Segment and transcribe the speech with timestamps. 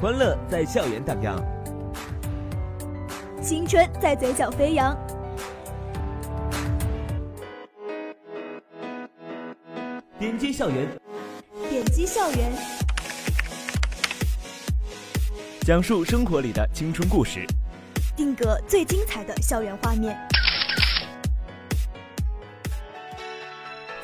[0.00, 1.36] 欢乐在校园荡漾，
[3.42, 4.96] 青春在嘴角飞扬。
[10.16, 10.86] 点击校园，
[11.68, 12.52] 点击校园，
[15.62, 17.44] 讲述生活里的青春故事，
[18.14, 20.16] 定格最精彩的校园画面。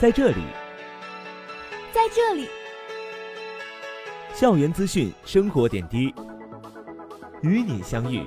[0.00, 0.42] 在这里，
[1.92, 2.48] 在这里，
[4.36, 6.12] 校园资讯，生活点滴，
[7.42, 8.26] 与你相遇，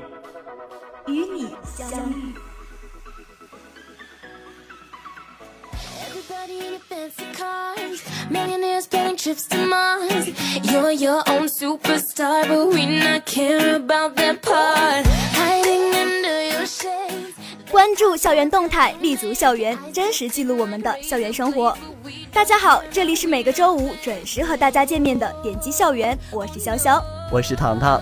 [1.06, 2.34] 与你相遇。
[17.70, 21.78] 关注校园动态，立足校园，真实记录我们的校园生活。
[22.32, 27.02] 大家好，这里是每个周五准时和大家见面的点击校园，我是潇潇。
[27.30, 28.02] 我是糖糖。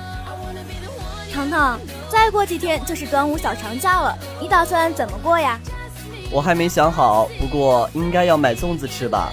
[1.34, 5.60] 糖糖，再过几天就是端午小长假了，你打算怎么过呀？
[6.32, 9.32] 我还没想好，不过应该要买粽子吃吧？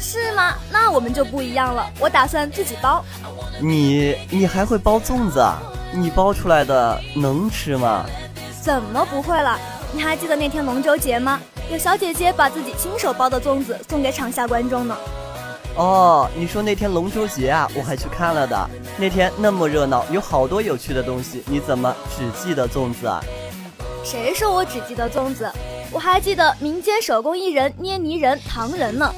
[0.00, 0.54] 是吗？
[0.70, 3.04] 那我们就不一样了，我打算自己包。
[3.60, 5.60] 你你还会包粽子啊？
[5.92, 8.06] 你包出来的能吃吗？
[8.62, 9.58] 怎么不会了？
[9.92, 11.40] 你还记得那天龙舟节吗？
[11.68, 14.96] 有小姐姐把自己亲手包的粽子送给场下观众呢。
[15.74, 18.70] 哦，你说那天龙舟节啊，我还去看了的。
[18.96, 23.20] 那天那么热闹，有好多有趣的东西，你怎么只记得粽子啊？
[24.04, 25.50] 谁说我只记得粽子？
[25.90, 29.12] 我还记得民间手工艺人捏泥人、糖人呢。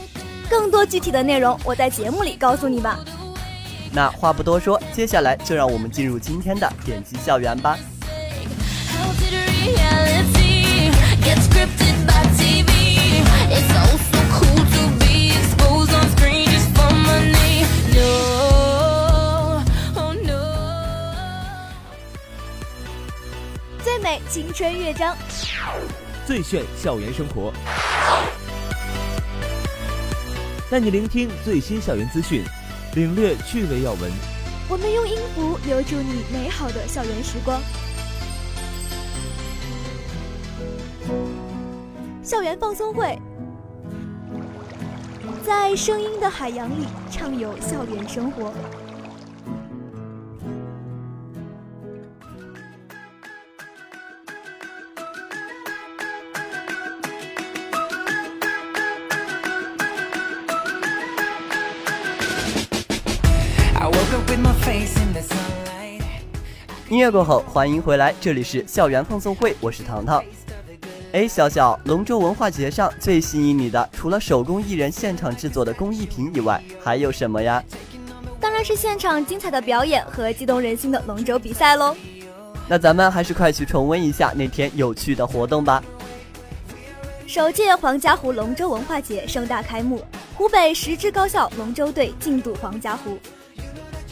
[0.48, 2.98] 更多具体的内容，我在节目里告诉你吧。
[3.92, 7.78] 那话不多说，接下来就让我们进入今天的点击校园吧。
[24.04, 25.16] 美青春乐章，
[26.26, 27.50] 最炫校园生活，
[30.70, 32.44] 带你聆听最新校园资讯，
[32.96, 34.12] 领略趣味要闻。
[34.68, 37.58] 我们用音符留住你美好的校园时光。
[42.22, 43.18] 校园放松会，
[45.42, 48.52] 在声音的海洋里畅游校园生活。
[66.94, 70.22] 音乐过后，欢迎回来，这里是校园放送会，我是糖糖。
[71.12, 77.60] 哎，小小，龙舟文化节上最吸引你的，除了手工艺人现场制作的工艺品以外，还有什么呀？
[78.38, 81.96] 当然是现场精彩的表演和激动人心的龙舟比赛喽！
[82.68, 85.82] 那咱们还是快去重温一下那天有趣的活动吧。
[87.26, 90.00] 首届黄家湖龙舟文化节盛大开幕，
[90.36, 93.18] 湖北十支高校龙舟队竞渡黄家湖。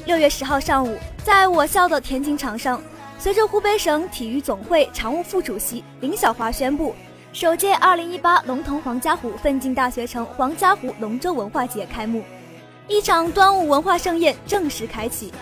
[0.04, 2.82] 六月十号上午，在我校的田径场上，
[3.16, 6.94] 随着湖北省体育总会常务副主席林小华宣布，
[7.32, 12.24] 首届二零一八龙腾黄家湖奋进大学城黄家湖龙舟文化节开幕，
[12.88, 15.32] 一场端午文化盛宴正式开启。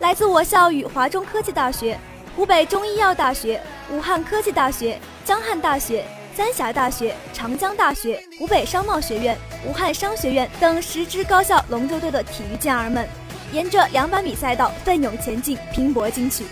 [0.00, 1.98] 来自我校与华中科技大学、
[2.36, 3.58] 湖北中医药大学、
[3.90, 6.04] 武汉科技大学、江汉大学。
[6.32, 9.36] 三峡大学、长江大学、湖北商贸学院、
[9.66, 13.06] 武汉商学院等十支高校龙舟队的体育健儿们，
[13.52, 16.44] 沿着两百米赛道奋勇前进，拼搏进取。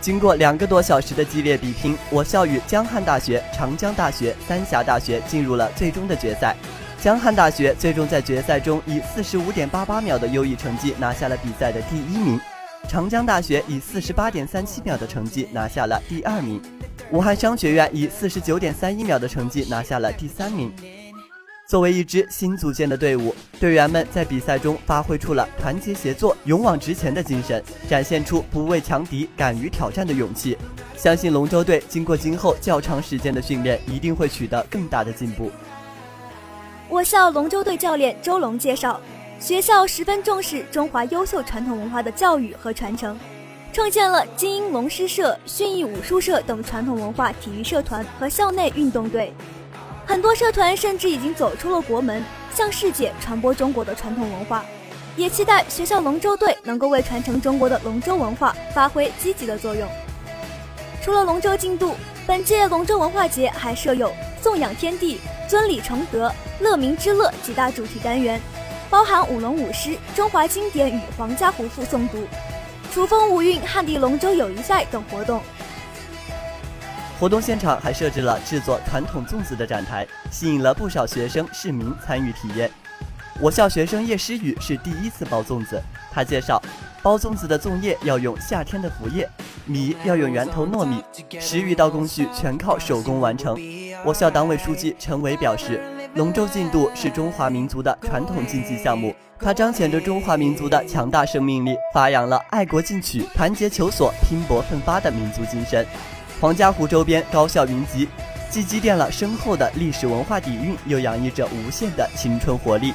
[0.00, 6.54] 经过两个多小时的激烈比拼，我校与江汉大学、长江大学、三峡大学进入了最终的决赛。
[7.00, 12.38] 江汉大学最终在决赛中以四十五点八八秒的优异成绩拿下了比赛的第一名，
[12.88, 16.60] 长江大学以四十八点三七秒的成绩拿下了第二名。
[17.10, 20.72] 武汉商学院以四十九点三一秒的成绩拿下了第三名。
[21.70, 30.58] 作为一支新组建的队伍，队员们在比赛中发挥出了团结协作、勇往直前的精神，展现出不畏强敌、敢于挑战的勇气。
[30.96, 35.48] 相信龙舟队经过今后较长时间的训练，一定会取得更大的进步。
[36.88, 39.00] 我校龙舟队教练周龙介绍，
[39.38, 43.16] 学校十分重视中华优秀传统文化的教育和传承。
[43.72, 49.32] 创建了精英龙狮社、训艺武术社等传统文化体育社团和校内运动队，
[50.10, 52.20] 很多社团甚至已经走出了国门，
[52.52, 54.64] 向世界传播中国的传统文化。
[55.16, 59.88] 也期待学校龙舟队能够为传承中国的龙舟文化发挥积极的作用。
[61.00, 61.94] 除了龙舟竞渡，
[62.26, 64.12] 本届龙舟文化节还设有
[64.42, 68.40] 颂扬天地、尊礼崇德、乐民之乐几大主题单元，
[68.90, 72.26] 包含舞龙舞狮、中华经典与皇家湖赋诵读。
[72.92, 75.40] 楚风五韵汉地龙舟友谊赛等活动。
[77.20, 82.70] 活动现场还设置了制作传统粽子的展台，吸引了不少学生市民参与体验。
[83.38, 85.78] 我校学生叶诗雨是第一次包粽子，
[86.10, 86.58] 他介绍，
[87.02, 89.28] 包粽子的粽叶要用夏天的腐叶，
[89.66, 91.04] 米要用源头糯米，
[91.38, 93.54] 十余道工序全靠手工完成。
[94.02, 95.78] 我校党委书记陈伟表示，
[96.14, 105.86] 龙舟竞渡是中华民族的传统竞技项目，它彰显着中华民族的强大生命力，发扬了爱国进取、团结求索、拼搏奋发的民族精神。
[106.40, 108.08] 黄家湖周边高校云集，
[108.48, 112.94] 既积淀了深厚的历史文化底蕴，又洋溢着无限的青春活力。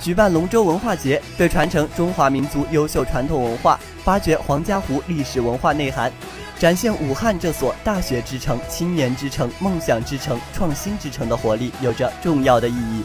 [0.00, 6.10] 举办龙舟文化节，对传承中华民族优秀传统文化、发掘黄家湖历史文化内涵、
[6.58, 13.02] 展现武汉这所大学之城、青年之城、梦想之城、创新之城的活力，有着重要的意义。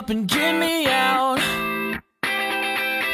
[0.00, 1.38] Up and get me out.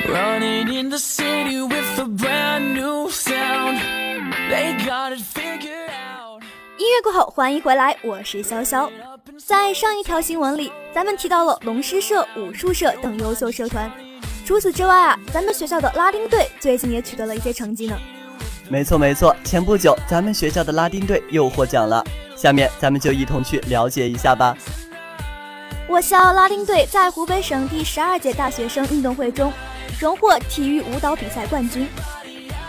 [0.08, 3.80] Running in the city with a brand new sound.
[4.48, 6.42] They got it figured out.
[6.78, 8.88] 音乐过后，欢迎回来，我是潇潇。
[9.44, 13.90] 在上一条新闻里，咱们提到了龙狮社、武术社等优秀社团。
[14.44, 17.98] 除此之外啊，咱们学校的拉丁队最近也取得了一些成绩呢。
[18.68, 22.04] 没错没错，前不久咱们学校的拉丁队又获奖了，
[22.36, 24.56] 下面咱们就一同去了解一下吧。
[25.88, 29.52] 我校拉丁队在湖北省第十二届大学生运动会中
[30.00, 31.88] 荣获体育舞蹈比赛冠军。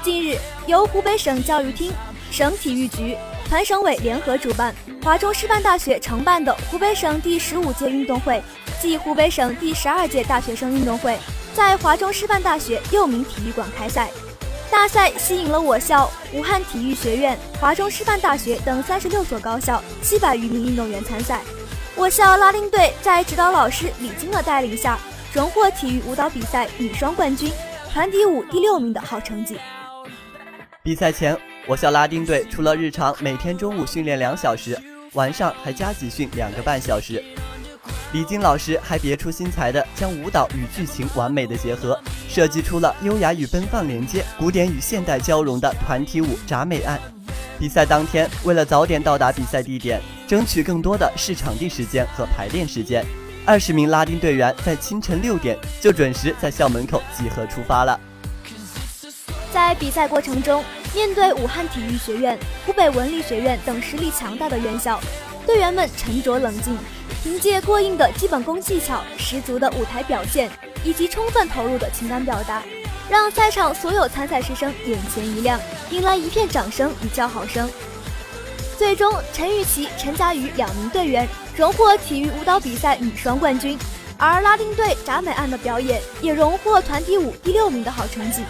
[0.04, 0.38] 近日，
[0.68, 1.92] 由湖北省教育厅、
[2.30, 3.18] 省体育局、
[3.50, 4.74] 团省委联合主办，
[5.04, 8.40] 华中师范大学承办的湖北省第十五届运动会
[8.80, 11.18] 暨湖北省第十二届大学生运动会，
[11.56, 14.10] 在华中师范大学又名体育馆开赛。
[14.70, 21.42] 大赛吸引了我校、武汉体育学院、华中师范大学等三十六所高校七百余名运动员参赛。
[22.00, 25.00] 我校拉丁队在指导老师李晶的带领下，
[25.34, 27.52] 荣获体育舞蹈比赛女双冠军，
[27.92, 29.58] 团体舞第六名的好成绩。
[30.84, 31.36] 比赛前，
[31.66, 34.80] 我校拉丁队除了日常每天中午训练两小时，
[35.14, 37.22] 晚上还加集训两个半小时。
[38.14, 42.00] 李晶老师还别出心裁地将舞蹈与剧情完美的结合，
[42.30, 47.00] 设计出了优雅与奔放连接、古典与现代交融的团体舞《铡美案》。
[47.59, 53.04] 比赛当天，为了早点到达比赛地点，争取更多的是场地时间和排练时间，
[53.45, 58.00] 二十名拉丁队员在清晨六点就准时在校门口集合出发了。
[59.51, 60.63] 在比赛过程中，
[60.94, 65.00] 面对武汉体育学院、湖北文理学院等实力强大的院校，
[65.48, 66.77] 队员们沉着冷静，
[67.24, 70.51] 凭借过硬的基本功技巧、十足的舞台表现
[70.83, 72.62] 以及充分投入的情感表达，
[73.09, 75.59] 让赛场所有参赛师生眼前一亮，
[75.92, 77.69] 引来一片掌声与叫好声。
[78.77, 83.77] 最终，陈雨琦、陈佳瑜两名队员荣获体育舞蹈比赛女双冠军，
[84.18, 88.44] 而拉丁队铡美案的表演也荣获团体舞第六名的好成绩。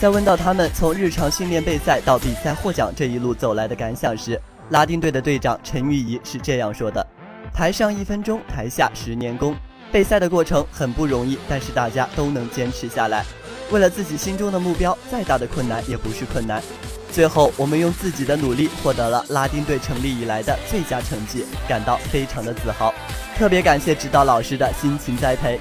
[0.00, 4.38] 在问到他们从日常训练备赛到比赛获奖这一路走来的感想时，
[4.70, 7.06] 拉丁队的队长陈玉仪是这样说的
[7.54, 9.56] ：“台上一分钟，台下十年功。
[9.94, 13.24] 备赛的过程很不容易，但是大家都能坚持下来。
[13.70, 16.60] 为了自己心中的目标，再大的困难也不是困难。
[17.12, 22.92] 最后，我们用自己的努力获得了拉丁队成立以来的最佳成绩，感到非常的自豪。
[23.36, 25.60] 特别感谢指导老师的辛勤栽培。”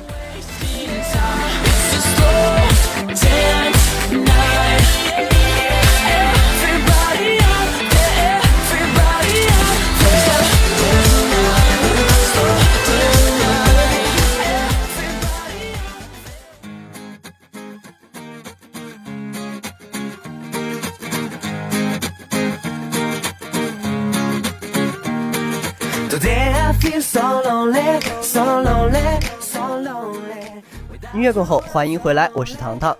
[31.14, 32.96] 音乐过后，欢迎回来，我是糖糖。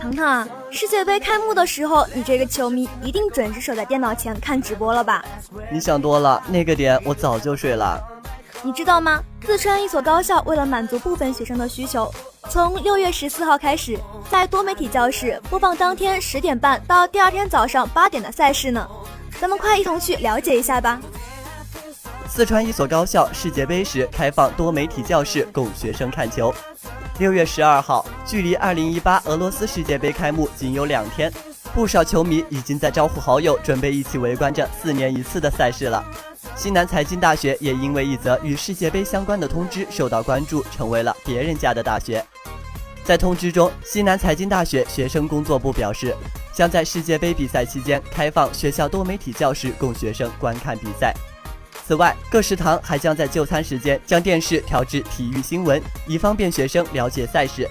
[0.00, 5.24] 糖糖啊，世界杯开幕的时候，你这个球迷一定准时守在电脑前看直播了吧？
[5.70, 8.02] 你想多了，那个点我早就睡了。
[8.62, 9.22] 你知道吗？
[9.46, 12.12] 四川一所高校为了满足部分学生的需求，
[12.50, 13.96] 从六月十四号开始，
[14.28, 18.86] 在多媒体教室播放当天十点半到第二天早上八点的赛事呢。
[19.40, 21.00] 咱们快一同去了解一下吧。
[22.28, 26.52] 四川一所高校世界杯时开放多媒体教室供学生看球。
[27.18, 31.32] 六月十二号，距离二零一八俄罗斯世界杯开幕仅有两天，
[31.72, 36.04] 不少球迷已经在招呼好友，准备一起围观这四年一次的赛事了。
[36.56, 42.24] 西南财经大学也因为一则与世界杯相关的通知受到关注，成为了别人家的大学。
[43.04, 46.16] 在通知中，西南财经大学学生工作部表示，
[46.52, 51.14] 将在世界杯比赛期间开放学校多媒体教室供学生观看比赛。
[51.86, 57.68] 此外，各食堂还将在就餐时间将电视调至体育新闻，以方便学生了解赛事。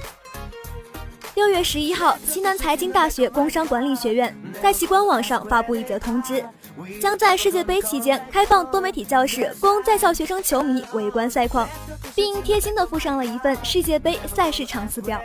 [1.34, 6.46] 六月十一号，西南财经大学工商管理学院在其官网上发布一则通知，
[7.01, 11.67] 将在世界杯期间开放多媒体教室供在校学生球迷围观赛况，
[12.13, 15.20] 并贴心地附上了一份世界杯赛事场次表。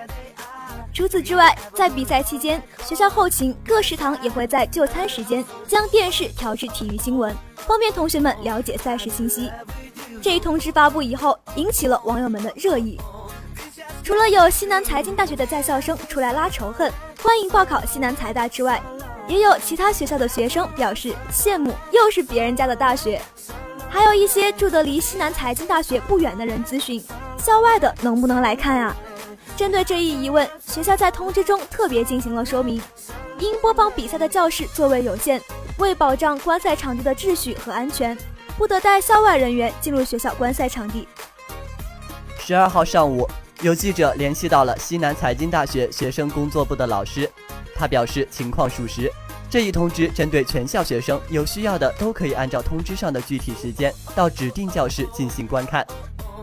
[0.95, 7.37] 除此之外，在比赛期间，学校后勤各食堂也会在就餐时间将电视调至体育新闻，
[7.67, 9.51] 方便同学们了解赛事信息。
[10.23, 12.99] 这一通知发布以后，引起了网友们的热议。
[14.03, 16.91] 除了有西南财经大学的在校生出来拉仇恨，
[17.23, 18.83] 欢迎报考西南财大之外，
[19.27, 23.21] 也有其他学校的学生表示羡慕，又是别人家的大学。
[23.91, 27.03] 还有一些住得离西南财经大学不远的人咨询，
[27.39, 28.97] 校外的能不能来看啊？
[29.57, 32.81] 针对这一疑问，学校在通知中特别进行了说明：
[33.39, 35.41] 因播放比赛的教室座位有限，
[35.79, 38.17] 为保障观赛场地的秩序和安全，
[38.57, 41.07] 不得带校外人员进入学校观赛场地。
[42.39, 43.29] 十二号上午，
[43.63, 47.31] 有记者联系到了西南财经大学学生工作部的老师，
[47.77, 49.11] 他表示情况属实。
[49.51, 55.87] 这一通知针对全校学生，有需要的都可以按照通知上的具体时间到指定教室进行观看。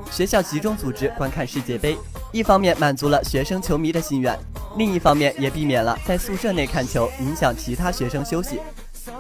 [0.10, 1.98] 学校集中组织观看世界杯，
[2.32, 4.38] 一方面满足了学生球迷的心愿，
[4.78, 8.60] 另一方面也避免了在宿舍内看球影响其他学生休息。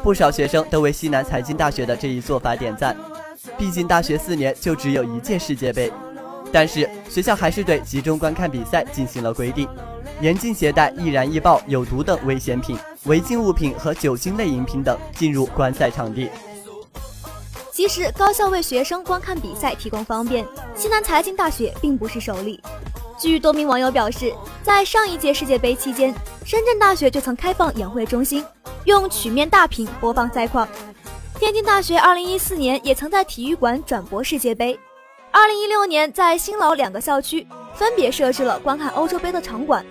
[0.03, 2.95] 不少学生都为西南财经大学的这一做法点赞，
[3.57, 5.91] 毕竟大学四年就只有一届世界杯。
[6.51, 9.67] 但是学校还是对集中观看比赛进行了规定，
[10.21, 16.29] 严禁携带易燃易爆、有毒等危险品、违禁物品和酒精类饮品等进入观赛场地。
[17.71, 22.61] 其实，高校为学生观看比赛提供方便，西南财经大学并不是首例。
[23.19, 26.13] 据多名网友表示，在上一届世界杯期间，
[26.45, 28.43] 深圳大学就曾开放演会中心，
[28.85, 30.67] 用曲面大屏播放赛况。
[31.39, 34.79] 天津大学2014年也曾在体育馆转播世界杯。
[35.33, 39.83] 2016年，在新老两个校区分别设置了观看欧洲杯的场馆。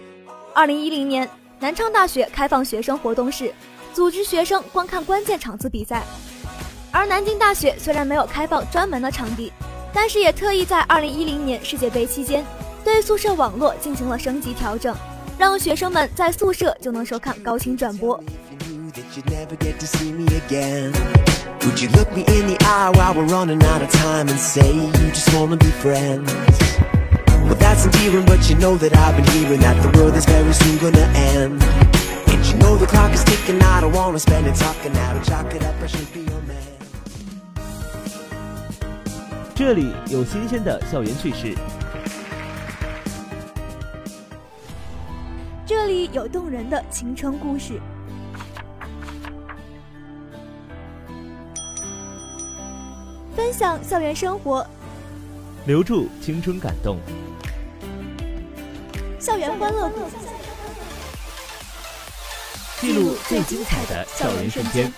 [0.55, 3.53] 2010年，南昌大学开放学生活动室，
[3.93, 6.05] 组织学生观看关键场次比赛。
[6.93, 9.53] 而南京大学虽然没有开放专门的场地，
[9.93, 12.47] 但是也特意在2010年世界杯期间，
[12.85, 14.97] 对宿舍网络进行了升级调整，
[15.37, 18.23] 让学生们在宿舍就能收看高清转播。
[18.94, 20.94] that you'd never get to see me again.
[21.66, 24.72] Would you look me in the eye while we're running out of time and say
[24.74, 26.32] you just wanna be friends?
[27.46, 30.54] Well, that's endearing, but you know that I've been hearing that the world is very
[30.54, 31.64] soon gonna end.
[32.28, 35.26] And you know the clock is ticking, I don't wanna spend it talking out and
[35.26, 36.58] chalk it up, I should be your man.
[39.56, 41.56] 这里有新鲜的校园趣事，
[45.66, 47.82] 这里有动人的青春故事，
[53.37, 54.65] 分享校园生活，
[55.67, 56.99] 留住青春感动。
[59.19, 60.01] 校园欢乐谷，
[62.81, 64.93] 记录最精彩的校园瞬间。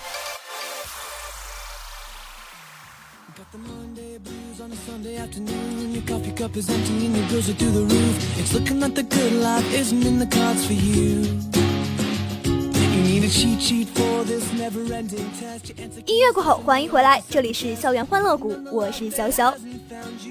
[16.06, 19.52] 音乐过后，欢迎回来，这里是校园欢乐谷，我是潇潇。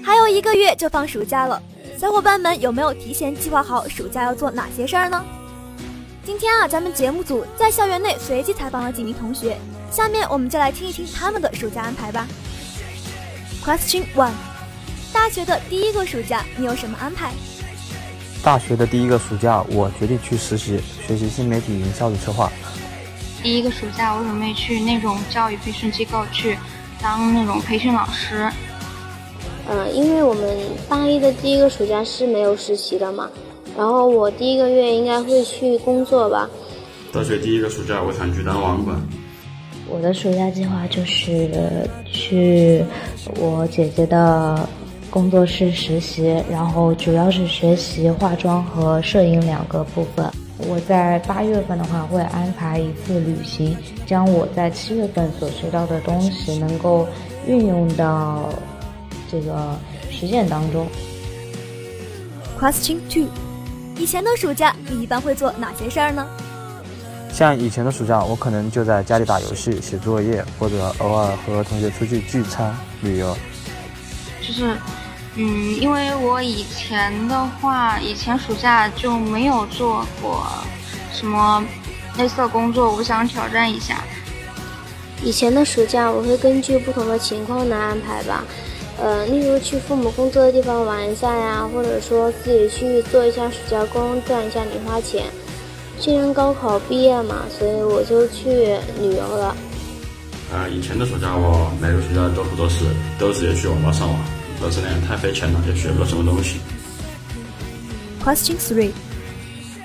[0.02, 1.62] 还有一个月就放暑假了，
[2.00, 5.22] 小伙伴们有没有提前计划好暑假要做哪些事儿呢？
[6.24, 9.58] 今天啊，咱们节目组在校园内随机采访了几名同学，
[9.90, 12.26] 下面我们就来听一听他们的暑假安排吧。
[13.62, 14.32] Question one：
[15.12, 17.30] 大学的第一个暑假，你有什么安排？
[18.42, 22.50] 大学的第一个暑假，我决定去实习，学习新媒体营销与策划。
[23.46, 26.58] 第一个暑假，我准备去那种教育培训机构去
[27.00, 28.50] 当那种培训老师。
[29.68, 33.30] 呃，因为我们大一的第一个暑假是没有实习的嘛，
[33.78, 36.50] 然后我第一个月应该会去工作吧。
[37.12, 39.00] 大学第一个暑假，我想去当网管。
[39.88, 42.84] 我的暑假计划就是去
[43.38, 44.68] 我姐姐的
[45.08, 50.28] 工作室实习，然后主要是学习化妆和摄影两个部分。
[50.58, 57.06] 我在八月份的话会安排一次旅行，将我在七月份所学到的东西能够
[57.46, 58.48] 运用到
[59.30, 59.78] 这个
[60.10, 60.86] 实践当中。
[62.58, 63.28] Question two：
[63.96, 66.26] 以前的暑假你一般会做哪些事儿呢？
[67.30, 73.36] 像以前的暑假，我可能就在家里打游戏、写作业，或者偶尔和同学出去聚餐、旅游。
[74.40, 74.74] 就是
[75.38, 80.46] 嗯，因为我以前的话，以前暑假就没有做过
[81.12, 81.62] 什么
[82.16, 84.02] 类似的工作，我想挑战一下。
[85.22, 88.44] 以前的暑假我会根据不同的情况来安排吧，
[88.98, 95.24] 呃，例如去父母工作的地方玩一下呀，或者说自己去做一下暑假工赚一下零花钱。
[95.98, 99.56] 去年高考毕业嘛，所以我就去旅游了。
[100.52, 102.84] 呃，以前的暑假我每个暑假都不做事，
[103.18, 104.18] 都直接去网吧上网，
[104.60, 106.60] 都是那样太费钱了，也学不到什么东西。
[108.22, 108.92] Question three，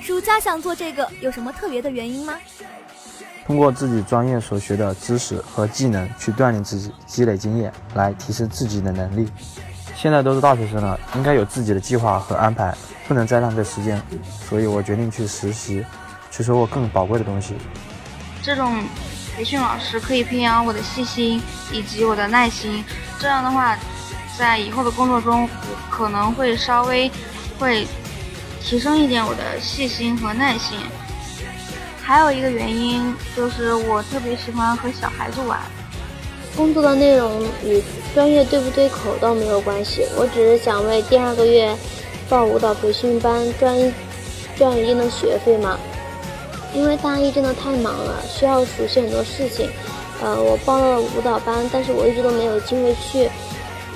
[0.02, 2.34] 暑假想做这个有什么特别的原因吗？
[3.46, 9.28] 通过自己专业所学的知识和技能去锻炼自己，积累经验，来提升自己的能力。
[9.96, 12.74] 现在都是大学生了，应该有自己的计划和安排，
[13.08, 14.02] 不能再浪费时间。
[14.48, 15.86] 所以我决定去实习，
[16.32, 17.56] 去收获更宝贵的东西。
[18.42, 18.84] 这种
[19.36, 22.84] 培训老师可以培养我的细心以及我的耐心，
[23.20, 23.78] 这样的话，
[24.42, 25.48] 在以后的工作中，
[25.92, 27.12] 可能会稍微
[27.60, 27.86] 会
[28.60, 30.80] 提升一点我的细心和耐心。
[32.02, 35.60] 还有一个原因就是我特别喜欢和小孩子玩。
[36.58, 37.84] 工作的内容与
[38.16, 41.78] 专业对不对口倒没有关系，我只是想为第二个月
[42.28, 43.94] 报舞蹈培训班赚
[44.58, 45.78] 赚一定的学费嘛。
[46.74, 49.70] 因为大一真的太忙了，需要熟悉很多事情。
[50.20, 53.30] 呃，我报了舞蹈班，但是我一直都没有机会去。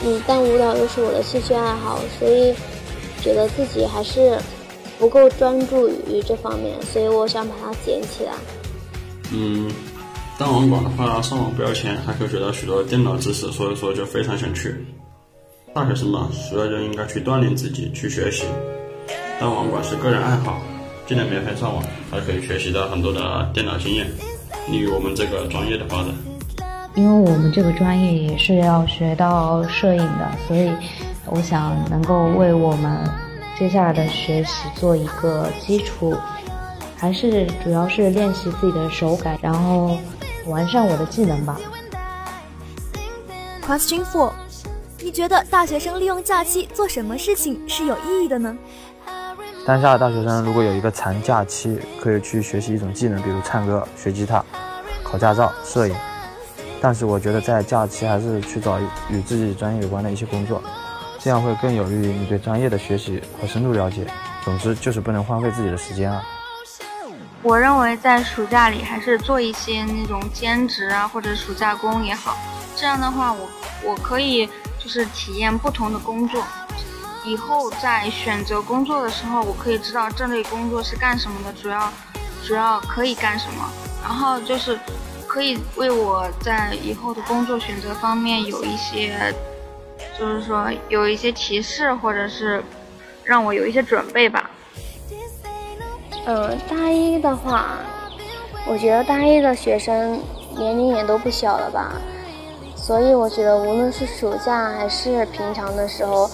[0.06, 2.54] 嗯，但舞蹈又是我的兴趣爱好，所以
[3.22, 4.38] 觉得自己还是
[5.00, 8.34] 不够专注于这方面，所以我想把它捡起来。
[9.34, 9.72] 嗯，
[10.38, 14.76] 当网管的话，上网不要钱，还可以学到许多电脑知识，所以说就非常想去。
[15.74, 18.46] 大学生嘛，所以就应该去锻炼自己，去学习。
[19.40, 20.62] 当网管是个人爱好，
[21.08, 24.08] 既能免费上网，还可以学习到很多的电脑经验，
[24.70, 26.14] 利于我们这个专业的发展。
[26.96, 30.72] 因为我们这个专业也是要学到摄影的，所以
[31.26, 32.98] 我想能够为我们
[33.60, 36.16] 接下来的学习做一个基础，
[36.96, 39.98] 还是主要是练习自己的手感，然后
[40.48, 41.60] 完善我的技能吧。
[43.68, 44.32] Question four，
[45.00, 48.56] 你觉得大学生利用假期做什么事情是有意义的呢？
[49.66, 54.42] 当下的大学生如果有一个长假期，可以去学习一种技能，比如唱歌、学吉他、
[55.04, 55.96] 考驾照、摄影。
[56.86, 60.62] 但是我觉得在假期还是去找与自己专业有关的一些工作，
[61.18, 64.06] 这样会更有利于你对专业的学习和深入了解。
[64.44, 66.22] 总之就是不能荒废自己的时间啊。
[67.42, 72.38] 我认为在暑假里还是做一些那种兼职啊，或者暑假工也好，
[72.76, 73.50] 这样的话我
[73.84, 74.46] 我可以
[74.78, 76.44] 就是体验不同的工作，
[77.24, 81.92] 以后在选择工作的时候，我可以知道这类工作是干什么的，主要
[82.46, 83.68] 主要可以干什么，
[84.04, 84.80] 然后就是
[85.36, 89.36] 可以为我在以后的工作选择方面有一些，
[90.18, 92.64] 就是说有一些提示，或者是
[93.22, 94.50] 让我有一些准备吧。
[96.26, 97.80] 嗯，大一的话，
[98.66, 100.22] 我觉得大一的学生
[100.56, 101.92] 年龄也都不小了吧，
[102.74, 106.32] 所以我觉得无论是暑假还是平常的时候，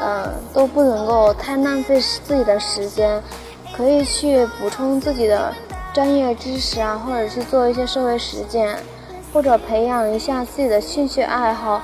[0.00, 3.20] 嗯，都不能够太浪费自己的时间，
[3.76, 5.52] 可以去补充自己的
[5.92, 8.78] 专业知识啊，或者去做一些社会实践，
[9.32, 11.82] 或者培养一下自己的兴趣爱好，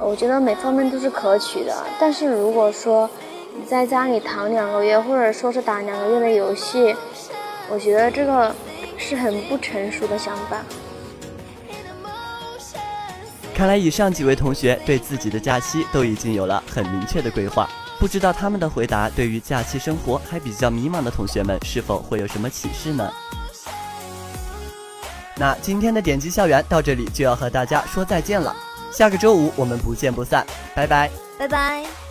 [0.00, 1.72] 我觉得每方面都是可取的。
[2.00, 3.08] 但是如果说，
[3.56, 6.96] 你在家里躺两个月，或者说是打两个月的游戏，
[7.70, 8.52] 我觉得这个
[8.98, 10.60] 是很不成熟的想法。
[13.54, 23.08] 看来以上几位同学对自己的假期都已经有了很明确的规划，不知道他们的回答对于假期生活还比较迷茫的同学们是否会有什么启示呢？
[25.36, 28.54] 那今天的点击校园到这里就要和大家说再见了，
[28.92, 31.10] 下个周五我们不见不散，拜拜。
[31.38, 32.03] 拜拜。